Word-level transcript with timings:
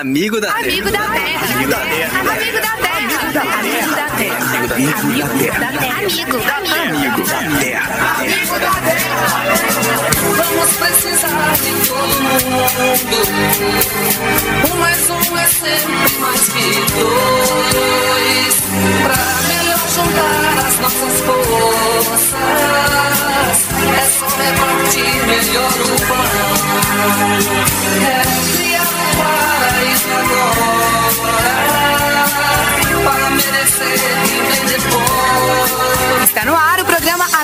Amigo 0.00 0.40
da 0.40 0.50
Amigo 0.54 0.90
Terra. 0.90 1.06
Da 1.06 1.12
terra. 1.12 1.44
Amigo 1.50 1.70
da 1.70 1.84
Terra. 1.84 2.20
Amigo 2.20 2.58
da 2.58 2.70
Terra. 2.74 3.60
Amigo 3.60 3.90
da 3.94 4.08
Terra. 4.16 4.40
Amigo 4.40 5.52
da 5.52 5.72
Terra. 5.72 5.98
Amigo 6.00 6.38
da 6.40 6.56
Terra. 6.62 6.88
Amigo 6.88 7.20
da 7.20 7.38
Terra. 7.60 7.84
Amigo 8.16 8.56
da 8.58 8.72
Terra. 8.80 9.20
Vamos 10.38 10.70
precisar 10.76 11.52
de 11.56 11.72
todo 11.86 12.14
mundo. 12.22 12.64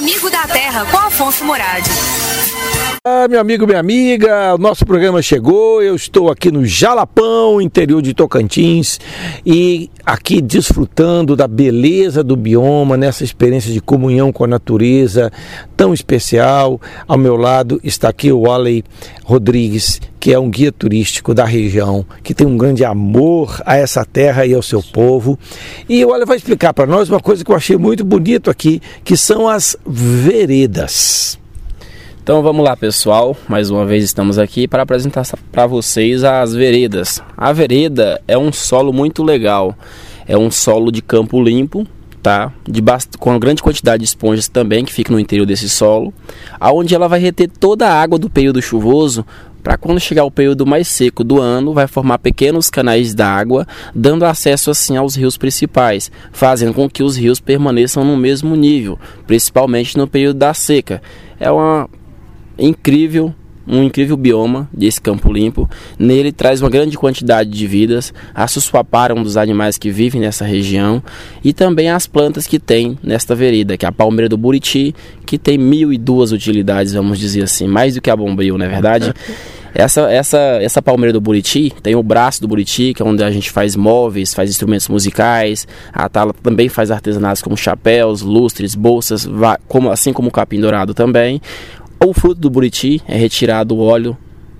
Amigo 0.07 0.31
da 0.31 0.47
Terra 0.47 0.85
com 0.85 0.99
Afonso 0.99 1.45
Moradi. 1.45 1.91
Ah, 3.09 3.29
meu 3.29 3.39
amigo, 3.39 3.69
minha 3.69 3.79
amiga, 3.79 4.53
o 4.57 4.59
nosso 4.59 4.85
programa 4.85 5.23
chegou. 5.23 5.81
Eu 5.81 5.95
estou 5.95 6.29
aqui 6.29 6.51
no 6.51 6.67
Jalapão, 6.67 7.61
interior 7.61 8.03
de 8.03 8.13
Tocantins, 8.13 8.99
e 9.47 9.89
aqui 10.05 10.41
desfrutando 10.41 11.37
da 11.37 11.47
beleza 11.47 12.25
do 12.25 12.35
bioma, 12.35 12.97
nessa 12.97 13.23
experiência 13.23 13.73
de 13.73 13.81
comunhão 13.81 14.33
com 14.33 14.43
a 14.43 14.49
natureza 14.49 15.31
tão 15.77 15.95
especial. 15.95 16.81
Ao 17.07 17.17
meu 17.17 17.37
lado 17.37 17.81
está 17.85 18.09
aqui 18.09 18.33
o 18.33 18.43
Wally 18.43 18.83
Rodrigues, 19.25 20.01
que 20.19 20.33
é 20.33 20.39
um 20.41 20.51
guia 20.51 20.73
turístico 20.73 21.33
da 21.33 21.45
região, 21.45 22.05
que 22.25 22.35
tem 22.35 22.45
um 22.45 22.59
grande 22.59 22.85
amor 22.85 23.63
a 23.65 23.77
essa 23.77 24.05
terra 24.05 24.45
e 24.47 24.53
ao 24.53 24.63
seu 24.63 24.83
povo. 24.83 25.39
E 25.89 26.05
o 26.05 26.09
Wally 26.09 26.25
vai 26.25 26.39
explicar 26.39 26.75
para 26.75 26.89
nós 26.89 27.09
uma 27.09 27.21
coisa 27.21 27.45
que 27.45 27.53
eu 27.53 27.57
achei 27.57 27.77
muito 27.77 28.05
bonito 28.05 28.51
aqui, 28.51 28.83
que 29.05 29.17
são 29.17 29.49
as 29.49 29.77
veredas. 29.87 31.39
Então 32.27 32.43
vamos 32.43 32.65
lá, 32.65 32.77
pessoal. 32.77 33.37
Mais 33.49 33.71
uma 33.71 33.87
vez 33.87 34.03
estamos 34.03 34.37
aqui 34.37 34.67
para 34.67 34.83
apresentar 34.83 35.25
para 35.53 35.65
vocês 35.65 36.25
as 36.25 36.53
veredas. 36.53 37.23
A 37.37 37.53
vereda 37.53 38.21
é 38.27 38.37
um 38.37 38.51
solo 38.51 38.93
muito 38.93 39.23
legal. 39.23 39.77
É 40.27 40.37
um 40.37 40.51
solo 40.51 40.91
de 40.91 41.01
campo 41.01 41.41
limpo, 41.41 41.87
tá? 42.21 42.53
De 42.69 42.83
com 43.21 43.31
uma 43.31 43.39
grande 43.39 43.63
quantidade 43.63 44.01
de 44.01 44.07
esponjas 44.07 44.49
também 44.49 44.85
que 44.85 44.93
fica 44.93 45.13
no 45.13 45.21
interior 45.21 45.47
desse 45.47 45.69
solo, 45.69 46.13
aonde 46.59 46.97
ela 46.97 47.07
vai 47.07 47.21
reter 47.21 47.49
toda 47.49 47.87
a 47.87 47.95
água 47.95 48.19
do 48.19 48.29
período 48.29 48.61
chuvoso 48.61 49.25
para 49.63 49.77
quando 49.77 50.01
chegar 50.01 50.25
o 50.25 50.31
período 50.31 50.67
mais 50.67 50.89
seco 50.89 51.23
do 51.23 51.41
ano, 51.41 51.73
vai 51.73 51.87
formar 51.87 52.19
pequenos 52.19 52.69
canais 52.69 53.15
d'água, 53.15 53.69
dando 53.95 54.25
acesso 54.25 54.73
assim 54.73 54.97
aos 54.97 55.15
rios 55.15 55.37
principais, 55.37 56.11
fazendo 56.33 56.75
com 56.75 56.91
que 56.91 57.05
os 57.05 57.17
rios 57.17 57.39
permaneçam 57.39 58.05
no 58.05 58.17
mesmo 58.17 58.57
nível, 58.57 58.99
principalmente 59.29 59.97
no 59.97 60.09
período 60.09 60.39
da 60.39 60.53
seca. 60.53 61.01
É 61.39 61.51
uma 61.51 61.89
incrível, 62.59 63.35
um 63.67 63.83
incrível 63.83 64.17
bioma 64.17 64.69
desse 64.73 65.01
campo 65.01 65.33
limpo. 65.33 65.69
Nele 65.99 66.33
traz 66.33 66.61
uma 66.61 66.71
grande 66.71 66.97
quantidade 66.97 67.51
de 67.51 67.67
vidas, 67.67 68.15
a 68.35 68.47
sussuapara 68.47 69.15
um 69.15 69.23
dos 69.23 69.37
animais 69.37 69.77
que 69.77 69.91
vivem 69.91 70.21
nessa 70.21 70.45
região 70.45 71.03
e 71.43 71.53
também 71.53 71.91
as 71.91 72.07
plantas 72.07 72.47
que 72.47 72.59
tem 72.59 72.99
nesta 73.03 73.35
vereda, 73.35 73.77
que 73.77 73.85
é 73.85 73.89
a 73.89 73.93
palmeira 73.93 74.29
do 74.29 74.37
Buriti, 74.37 74.95
que 75.25 75.39
tem 75.39 75.59
mil 75.59 75.93
e 75.93 75.99
duas 75.99 76.33
utilidades, 76.33 76.93
vamos 76.93 77.19
dizer 77.19 77.43
assim, 77.43 77.67
mais 77.67 77.95
do 77.95 78.01
que 78.01 78.11
a 78.11 78.17
bombril, 78.17 78.57
não 78.57 78.67
é 78.67 78.69
verdade? 78.69 79.13
Essa, 79.79 80.11
essa, 80.11 80.39
essa 80.63 80.81
palmeira 80.81 81.13
do 81.13 81.21
Buriti 81.21 81.71
tem 81.83 81.95
o 81.95 82.03
braço 82.03 82.41
do 82.41 82.49
Buriti, 82.49 82.95
que 82.95 83.03
é 83.03 83.05
onde 83.05 83.23
a 83.23 83.31
gente 83.31 83.51
faz 83.51 83.77
móveis, 83.77 84.33
faz 84.33 84.49
instrumentos 84.49 84.89
musicais. 84.89 85.69
A 85.93 86.09
Tala 86.09 86.33
também 86.33 86.67
faz 86.71 86.91
artesanatos 86.91 87.43
como 87.43 87.59
chapéus, 87.59 88.23
lustres, 88.23 88.75
bolsas, 88.75 89.29
como, 89.69 89.91
assim 89.91 90.15
como 90.15 90.29
o 90.29 90.33
capim 90.33 90.59
dourado 90.59 90.95
também. 90.95 91.43
O 92.05 92.13
fruto 92.13 92.41
do 92.41 92.51
buriti 92.51 93.01
é 93.09 93.17
retirado 93.17 93.75
o 93.75 93.81
óleo 93.81 94.17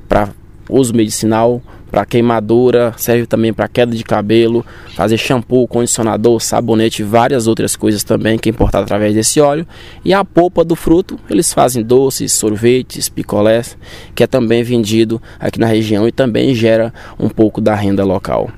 para 0.09 0.31
uso 0.69 0.95
medicinal, 0.95 1.63
para 1.91 2.05
queimadura, 2.05 2.93
serve 2.97 3.27
também 3.27 3.53
para 3.53 3.69
queda 3.69 3.95
de 3.95 4.03
cabelo, 4.03 4.65
fazer 4.95 5.17
shampoo, 5.17 5.69
condicionador, 5.69 6.41
sabonete 6.41 7.03
e 7.03 7.05
várias 7.05 7.47
outras 7.47 7.77
coisas 7.77 8.03
também 8.03 8.39
que 8.39 8.49
é 8.49 8.51
importado 8.51 8.85
através 8.85 9.15
desse 9.15 9.41
óleo. 9.41 9.67
E 10.05 10.13
a 10.13 10.25
polpa 10.25 10.65
do 10.65 10.75
fruto, 10.75 11.19
eles 11.31 11.53
fazem 11.53 11.83
doces, 11.83 12.33
sorvetes, 12.33 13.09
picolés, 13.09 13.77
que 14.15 14.23
é 14.23 14.27
também 14.27 14.63
vendido 14.63 15.21
aqui 15.39 15.61
na 15.61 15.67
região 15.67 16.09
e 16.09 16.13
também 16.13 16.55
gera 16.55 16.93
um 17.19 17.29
pouco 17.29 17.61
da 17.61 17.75
renda 17.75 18.05
local. 18.05 18.51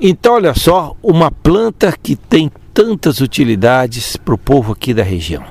Então, 0.00 0.34
olha 0.34 0.54
só, 0.54 0.96
uma 1.02 1.30
planta 1.30 1.92
que 2.00 2.16
tem 2.16 2.50
tantas 2.74 3.20
utilidades 3.20 4.16
para 4.16 4.34
o 4.34 4.38
povo 4.38 4.72
aqui 4.72 4.92
da 4.92 5.04
região. 5.04 5.44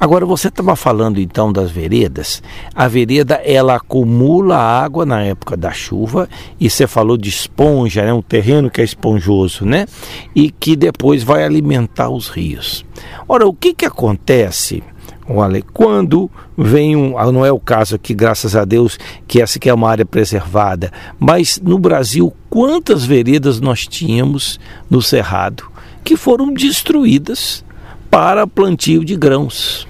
Agora 0.00 0.24
você 0.24 0.48
estava 0.48 0.74
falando 0.74 1.20
então 1.20 1.52
das 1.52 1.70
veredas. 1.70 2.42
A 2.74 2.88
vereda 2.88 3.34
ela 3.44 3.76
acumula 3.76 4.56
água 4.56 5.04
na 5.04 5.22
época 5.22 5.56
da 5.56 5.70
chuva 5.70 6.26
e 6.58 6.68
você 6.70 6.86
falou 6.86 7.18
de 7.18 7.28
esponja, 7.28 8.00
é 8.00 8.06
né? 8.06 8.12
um 8.14 8.22
terreno 8.22 8.70
que 8.70 8.80
é 8.80 8.84
esponjoso, 8.84 9.66
né? 9.66 9.86
E 10.34 10.50
que 10.50 10.74
depois 10.74 11.22
vai 11.22 11.44
alimentar 11.44 12.08
os 12.08 12.28
rios. 12.28 12.84
Ora, 13.28 13.46
o 13.46 13.52
que 13.52 13.74
que 13.74 13.84
acontece? 13.84 14.82
Olha, 15.28 15.62
quando 15.72 16.30
vem 16.56 16.96
um, 16.96 17.18
ah, 17.18 17.30
não 17.32 17.46
é 17.46 17.52
o 17.52 17.58
caso 17.58 17.94
aqui, 17.94 18.14
graças 18.14 18.54
a 18.54 18.64
Deus, 18.64 18.98
que 19.26 19.40
essa 19.40 19.58
aqui 19.58 19.70
é 19.70 19.74
uma 19.74 19.88
área 19.88 20.04
preservada, 20.04 20.92
mas 21.18 21.58
no 21.62 21.78
Brasil, 21.78 22.30
quantas 22.50 23.06
veredas 23.06 23.58
nós 23.58 23.86
tínhamos 23.86 24.60
no 24.90 25.00
Cerrado 25.00 25.73
que 26.04 26.16
foram 26.16 26.52
destruídas 26.52 27.64
para 28.10 28.46
plantio 28.46 29.04
de 29.04 29.16
grãos. 29.16 29.88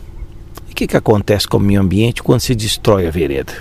E 0.69 0.73
o 0.73 0.75
que, 0.75 0.87
que 0.87 0.97
acontece 0.97 1.47
com 1.47 1.57
o 1.57 1.61
meio 1.61 1.81
ambiente 1.81 2.23
quando 2.23 2.41
se 2.41 2.55
destrói 2.55 3.07
a 3.07 3.11
vereda? 3.11 3.53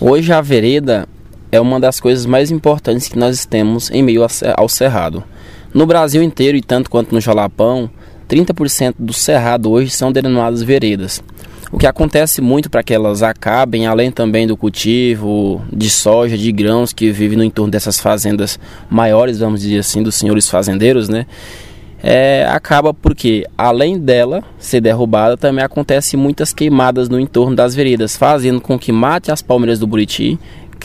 Hoje 0.00 0.32
a 0.32 0.40
vereda 0.40 1.06
é 1.52 1.60
uma 1.60 1.78
das 1.78 2.00
coisas 2.00 2.24
mais 2.24 2.50
importantes 2.50 3.06
que 3.06 3.18
nós 3.18 3.44
temos 3.44 3.90
em 3.90 4.02
meio 4.02 4.26
ao 4.56 4.68
cerrado. 4.68 5.22
No 5.72 5.86
Brasil 5.86 6.22
inteiro 6.22 6.56
e 6.56 6.62
tanto 6.62 6.90
quanto 6.90 7.14
no 7.14 7.20
Jalapão, 7.20 7.90
30% 8.28 8.94
do 8.98 9.12
cerrado 9.12 9.70
hoje 9.70 9.90
são 9.90 10.10
denominadas 10.10 10.62
veredas. 10.62 11.22
O 11.72 11.78
que 11.78 11.86
acontece 11.86 12.40
muito 12.40 12.68
para 12.68 12.82
que 12.82 12.92
elas 12.92 13.22
acabem, 13.22 13.86
além 13.86 14.10
também 14.10 14.46
do 14.46 14.56
cultivo 14.56 15.62
de 15.72 15.88
soja, 15.88 16.36
de 16.36 16.50
grãos 16.50 16.92
que 16.92 17.12
vivem 17.12 17.38
no 17.38 17.44
entorno 17.44 17.70
dessas 17.70 18.00
fazendas 18.00 18.58
maiores, 18.90 19.38
vamos 19.38 19.60
dizer 19.60 19.78
assim, 19.78 20.02
dos 20.02 20.16
senhores 20.16 20.48
fazendeiros, 20.48 21.08
né? 21.08 21.26
é, 22.02 22.46
acaba 22.48 22.94
porque, 22.94 23.46
além 23.56 23.98
dela 23.98 24.42
ser 24.58 24.80
derrubada, 24.80 25.36
também 25.36 25.64
acontece 25.64 26.16
muitas 26.16 26.52
queimadas 26.52 27.08
no 27.08 27.20
entorno 27.20 27.54
das 27.54 27.74
veredas, 27.74 28.16
fazendo 28.16 28.60
com 28.60 28.78
que 28.78 28.90
mate 28.90 29.30
as 29.30 29.42
palmeiras 29.42 29.78
do 29.78 29.86
Buriti, 29.86 30.38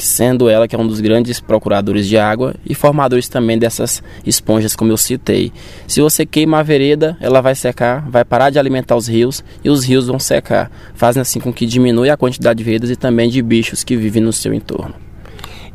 sendo 0.04 0.50
ela 0.50 0.68
que 0.68 0.76
é 0.76 0.80
um 0.80 0.88
dos 0.88 1.00
grandes 1.00 1.40
procuradores 1.40 2.08
de 2.08 2.18
água 2.18 2.56
e 2.66 2.74
formadores 2.74 3.28
também 3.28 3.58
dessas 3.58 4.02
esponjas, 4.26 4.76
como 4.76 4.92
eu 4.92 4.98
citei. 4.98 5.52
Se 5.88 6.02
você 6.02 6.26
queima 6.26 6.60
a 6.60 6.64
vereda, 6.64 7.18
ela 7.20 7.42
vai 7.42 7.56
secar, 7.56 8.08
vai 8.10 8.26
parar 8.26 8.50
de 8.50 8.60
alimentar 8.60 8.96
os 8.96 9.08
rios 9.08 9.44
e 9.64 9.70
os 9.70 9.84
rios 9.84 10.08
vão 10.08 10.20
secar, 10.20 10.72
fazendo 10.94 11.22
assim 11.22 11.40
com 11.40 11.54
que 11.54 11.66
diminua 11.66 12.14
a 12.14 12.18
quantidade 12.18 12.58
de 12.58 12.64
veredas 12.64 12.90
e 12.90 12.96
também 12.96 13.30
de 13.30 13.42
bichos 13.42 13.84
que 13.84 13.96
vivem 13.96 14.22
no 14.22 14.34
seu 14.34 14.54
entorno. 14.54 15.06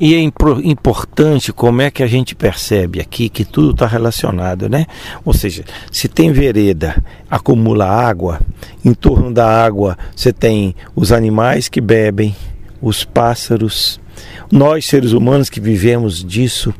E 0.00 0.14
é 0.14 0.20
importante 0.20 1.52
como 1.52 1.82
é 1.82 1.90
que 1.90 2.02
a 2.02 2.06
gente 2.06 2.34
percebe 2.34 3.02
aqui 3.02 3.28
que 3.28 3.44
tudo 3.44 3.72
está 3.72 3.86
relacionado, 3.86 4.66
né? 4.66 4.86
Ou 5.22 5.34
seja, 5.34 5.62
se 5.92 6.08
tem 6.08 6.32
vereda, 6.32 6.96
acumula 7.30 7.84
água, 7.84 8.40
em 8.82 8.94
torno 8.94 9.30
da 9.30 9.46
água 9.46 9.98
você 10.16 10.32
tem 10.32 10.74
os 10.96 11.12
animais 11.12 11.68
que 11.68 11.82
bebem, 11.82 12.34
os 12.80 13.04
pássaros, 13.04 14.00
nós 14.50 14.86
seres 14.86 15.12
humanos 15.12 15.48
que 15.48 15.60
vivemos 15.60 16.24
disso. 16.24 16.74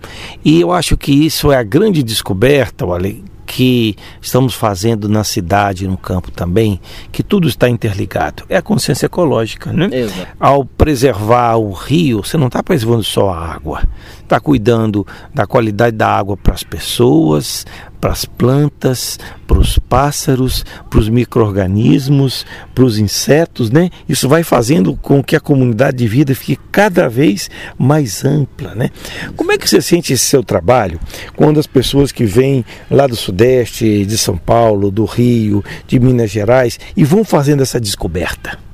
E 0.44 0.60
eu 0.60 0.72
acho 0.72 0.96
que 0.96 1.12
isso 1.12 1.50
é 1.52 1.56
a 1.56 1.62
grande 1.62 2.02
descoberta, 2.02 2.87
olha, 2.87 3.14
que 3.50 3.96
estamos 4.22 4.54
fazendo 4.54 5.08
na 5.08 5.25
cidade, 5.25 5.88
no 5.88 5.96
campo 5.96 6.31
também, 6.31 6.81
que 7.10 7.20
tudo 7.20 7.48
está 7.48 7.69
interligado. 7.69 8.44
É 8.48 8.56
a 8.56 8.62
consciência 8.62 9.06
ecológica, 9.06 9.72
né? 9.72 9.88
Exato. 9.90 10.28
Ao 10.38 10.64
preservar 10.64 11.56
o 11.56 11.72
rio, 11.72 12.22
você 12.25 12.37
não 12.37 12.46
está 12.46 12.62
preservando 12.62 13.02
só 13.02 13.31
a 13.31 13.52
água, 13.52 13.82
está 14.31 14.38
cuidando 14.38 15.05
da 15.35 15.44
qualidade 15.44 15.97
da 15.97 16.09
água 16.09 16.37
para 16.37 16.55
as 16.55 16.62
pessoas, 16.62 17.67
para 18.00 18.12
as 18.12 18.25
plantas, 18.25 19.19
para 19.47 19.59
os 19.59 19.77
pássaros, 19.79 20.65
para 20.88 21.00
os 21.00 21.09
micro-organismos, 21.09 22.47
para 22.73 22.85
os 22.85 22.99
insetos, 22.99 23.71
né? 23.71 23.91
Isso 24.09 24.29
vai 24.29 24.44
fazendo 24.44 24.97
com 24.97 25.23
que 25.23 25.35
a 25.35 25.41
comunidade 25.41 25.99
de 25.99 26.06
vida 26.06 26.35
fique 26.35 26.62
cada 26.71 27.09
vez 27.09 27.50
mais 27.77 28.25
ampla, 28.25 28.75
né? 28.77 28.91
Como 29.37 29.50
é 29.50 29.59
que 29.59 29.69
você 29.69 29.82
sente 29.82 30.12
esse 30.12 30.25
seu 30.25 30.44
trabalho 30.44 31.00
quando 31.35 31.59
as 31.59 31.67
pessoas 31.67 32.12
que 32.12 32.25
vêm 32.25 32.65
lá 32.88 33.09
do 33.09 33.17
Sudeste, 33.17 34.06
de 34.06 34.17
São 34.17 34.37
Paulo, 34.37 34.93
do 34.93 35.05
Rio, 35.05 35.65
de 35.88 35.99
Minas 35.99 36.31
Gerais 36.31 36.79
e 36.97 37.05
vão 37.05 37.25
fazendo 37.25 37.62
essa 37.62 37.81
descoberta? 37.81 38.69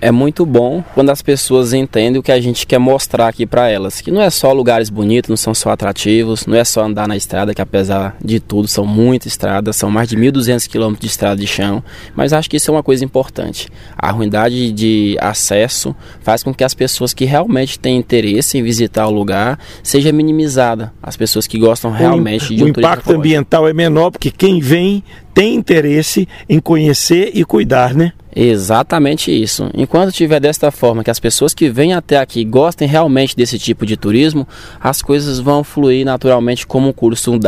É 0.00 0.10
muito 0.10 0.46
bom 0.46 0.82
quando 0.94 1.10
as 1.10 1.22
pessoas 1.22 1.72
entendem 1.72 2.18
o 2.18 2.22
que 2.22 2.32
a 2.32 2.40
gente 2.40 2.66
quer 2.66 2.78
mostrar 2.78 3.28
aqui 3.28 3.46
para 3.46 3.68
elas, 3.68 4.00
que 4.00 4.10
não 4.10 4.20
é 4.20 4.30
só 4.30 4.52
lugares 4.52 4.90
bonitos, 4.90 5.28
não 5.28 5.36
são 5.36 5.54
só 5.54 5.70
atrativos, 5.70 6.46
não 6.46 6.56
é 6.56 6.64
só 6.64 6.84
andar 6.84 7.08
na 7.08 7.16
estrada, 7.16 7.54
que 7.54 7.60
apesar 7.60 8.16
de 8.24 8.40
tudo 8.40 8.68
são 8.68 8.86
muitas 8.86 9.32
estradas, 9.32 9.76
são 9.76 9.90
mais 9.90 10.08
de 10.08 10.16
1.200 10.16 10.68
quilômetros 10.68 11.00
de 11.00 11.06
estrada 11.06 11.40
de 11.40 11.46
chão, 11.46 11.82
mas 12.14 12.32
acho 12.32 12.48
que 12.48 12.56
isso 12.56 12.70
é 12.70 12.74
uma 12.74 12.82
coisa 12.82 13.04
importante. 13.04 13.68
A 13.96 14.10
ruindade 14.10 14.72
de 14.72 15.16
acesso 15.20 15.94
faz 16.20 16.42
com 16.42 16.54
que 16.54 16.64
as 16.64 16.74
pessoas 16.74 17.12
que 17.12 17.24
realmente 17.24 17.78
têm 17.78 17.96
interesse 17.96 18.58
em 18.58 18.62
visitar 18.62 19.06
o 19.06 19.10
lugar 19.10 19.58
seja 19.82 20.12
minimizada. 20.12 20.92
As 21.02 21.16
pessoas 21.16 21.46
que 21.46 21.58
gostam 21.58 21.90
realmente 21.90 22.52
o, 22.52 22.56
de 22.56 22.62
um 22.62 22.66
O 22.66 22.68
impacto 22.70 23.12
ambiental 23.12 23.68
é 23.68 23.72
menor 23.72 24.10
porque 24.10 24.30
quem 24.30 24.60
vem 24.60 25.02
tem 25.38 25.54
interesse 25.54 26.26
em 26.48 26.58
conhecer 26.58 27.30
e 27.32 27.44
cuidar, 27.44 27.94
né? 27.94 28.12
Exatamente 28.34 29.30
isso. 29.30 29.70
Enquanto 29.72 30.10
tiver 30.10 30.40
desta 30.40 30.72
forma, 30.72 31.04
que 31.04 31.12
as 31.12 31.20
pessoas 31.20 31.54
que 31.54 31.70
vêm 31.70 31.94
até 31.94 32.18
aqui 32.18 32.44
gostem 32.44 32.88
realmente 32.88 33.36
desse 33.36 33.56
tipo 33.56 33.86
de 33.86 33.96
turismo, 33.96 34.48
as 34.80 35.00
coisas 35.00 35.38
vão 35.38 35.62
fluir 35.62 36.04
naturalmente 36.04 36.66
como 36.66 36.88
um 36.88 36.92
curso 36.92 37.38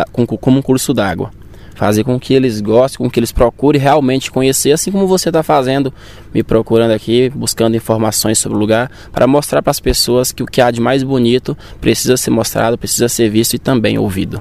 como 0.41 0.59
um 0.61 0.63
curso 0.63 0.95
d'água. 0.95 1.33
Fazer 1.75 2.05
com 2.05 2.21
que 2.21 2.33
eles 2.33 2.61
gostem, 2.61 2.99
com 2.99 3.11
que 3.11 3.19
eles 3.19 3.33
procurem 3.33 3.83
realmente 3.83 4.31
conhecer, 4.31 4.71
assim 4.71 4.93
como 4.93 5.09
você 5.09 5.31
está 5.31 5.43
fazendo, 5.43 5.93
me 6.33 6.45
procurando 6.45 6.93
aqui, 6.93 7.29
buscando 7.35 7.77
informações 7.77 8.39
sobre 8.39 8.57
o 8.57 8.61
lugar, 8.61 8.89
para 9.11 9.27
mostrar 9.27 9.63
para 9.63 9.73
as 9.73 9.81
pessoas 9.81 10.31
que 10.31 10.45
o 10.45 10.47
que 10.47 10.61
há 10.61 10.71
de 10.71 10.81
mais 10.81 11.03
bonito 11.03 11.59
precisa 11.81 12.17
ser 12.17 12.31
mostrado, 12.31 12.79
precisa 12.79 13.09
ser 13.09 13.29
visto 13.29 13.55
e 13.55 13.59
também 13.59 13.99
ouvido. 13.99 14.41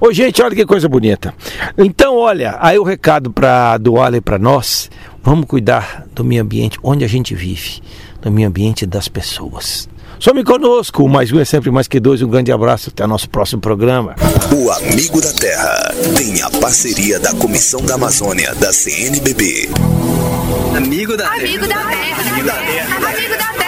Ô, 0.00 0.10
gente, 0.12 0.40
olha 0.42 0.56
que 0.56 0.64
coisa 0.64 0.88
bonita. 0.88 1.34
Então, 1.76 2.16
olha, 2.16 2.56
aí 2.58 2.78
o 2.78 2.82
recado 2.82 3.30
para 3.30 3.76
do 3.76 4.00
Ale 4.00 4.20
para 4.20 4.38
nós, 4.38 4.90
vamos 5.22 5.44
cuidar 5.44 6.06
do 6.14 6.24
meio 6.24 6.42
ambiente 6.42 6.78
onde 6.82 7.04
a 7.04 7.08
gente 7.08 7.34
vive, 7.34 7.82
do 8.22 8.30
meio 8.30 8.48
ambiente 8.48 8.86
das 8.86 9.08
pessoas. 9.08 9.88
Some 10.18 10.42
conosco, 10.42 11.06
mais 11.08 11.30
um 11.32 11.40
é 11.40 11.44
sempre 11.44 11.70
mais 11.70 11.86
que 11.86 12.00
dois. 12.00 12.22
Um 12.22 12.28
grande 12.28 12.50
abraço, 12.50 12.90
até 12.90 13.04
o 13.04 13.08
nosso 13.08 13.28
próximo 13.28 13.60
programa. 13.60 14.14
O 14.54 14.70
Amigo 14.70 15.20
da 15.20 15.32
Terra 15.32 15.94
tem 16.16 16.40
a 16.42 16.50
parceria 16.50 17.18
da 17.18 17.34
Comissão 17.34 17.82
da 17.82 17.94
Amazônia 17.94 18.54
da 18.54 18.72
CNBB. 18.72 19.68
Amigo 20.76 21.16
da 21.16 21.28
Amigo 21.30 21.66
da 21.66 21.74
Terra. 21.74 22.30
Amigo 22.30 22.46
da 22.46 22.54
Terra. 22.54 23.59